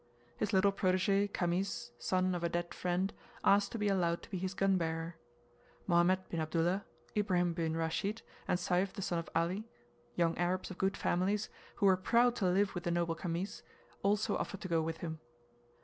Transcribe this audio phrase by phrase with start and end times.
[0.35, 3.13] His little protege, Khamis, son of a dead friend,
[3.43, 5.15] asked to be allowed to be his gun bearer.
[5.85, 6.81] Mohammed bin Abdulluh,
[7.15, 9.69] Ibrahim bin Rashid, and Sayf, the son of Ali,
[10.15, 13.61] young Arabs of good families, who were proud to live with the noble Khamis,
[14.01, 15.19] also offered to go with him.